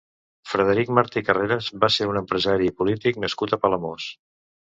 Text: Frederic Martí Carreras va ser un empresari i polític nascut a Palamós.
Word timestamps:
Frederic 0.51 0.87
Martí 0.99 1.21
Carreras 1.27 1.67
va 1.83 1.89
ser 1.95 2.07
un 2.13 2.19
empresari 2.21 2.71
i 2.71 2.75
polític 2.81 3.21
nascut 3.27 3.55
a 3.55 3.61
Palamós. 3.67 4.09